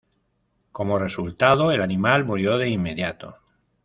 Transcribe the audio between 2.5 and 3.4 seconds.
de inmediato.